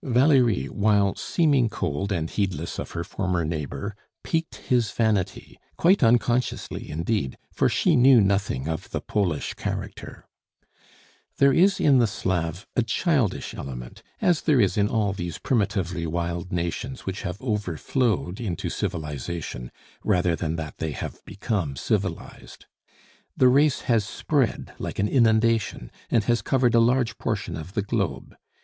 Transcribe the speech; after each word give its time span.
Valerie, 0.03 0.65
while 0.65 1.13
seeming 1.15 1.69
cold 1.69 2.11
and 2.11 2.31
heedless 2.31 2.79
of 2.79 2.93
her 2.93 3.03
former 3.03 3.45
neighbor, 3.45 3.95
piqued 4.23 4.55
his 4.55 4.89
vanity, 4.89 5.59
quite 5.77 6.01
unconsciously 6.01 6.89
indeed, 6.89 7.37
for 7.53 7.69
she 7.69 7.95
knew 7.95 8.19
nothing 8.19 8.67
of 8.67 8.89
the 8.89 8.99
Polish 8.99 9.53
character. 9.53 10.25
There 11.37 11.53
is 11.53 11.79
in 11.79 11.99
the 11.99 12.07
Slav 12.07 12.65
a 12.75 12.81
childish 12.81 13.53
element, 13.53 14.01
as 14.19 14.41
there 14.41 14.59
is 14.59 14.75
in 14.75 14.87
all 14.87 15.13
these 15.13 15.37
primitively 15.37 16.07
wild 16.07 16.51
nations 16.51 17.05
which 17.05 17.21
have 17.21 17.39
overflowed 17.39 18.39
into 18.41 18.71
civilization 18.71 19.69
rather 20.03 20.35
than 20.35 20.55
that 20.55 20.79
they 20.79 20.93
have 20.93 21.23
become 21.25 21.75
civilized. 21.75 22.65
The 23.37 23.49
race 23.49 23.81
has 23.81 24.03
spread 24.03 24.73
like 24.79 24.97
an 24.97 25.07
inundation, 25.07 25.91
and 26.09 26.23
has 26.23 26.41
covered 26.41 26.73
a 26.73 26.79
large 26.79 27.19
portion 27.19 27.55
of 27.55 27.73
the 27.73 27.83
globe. 27.83 28.33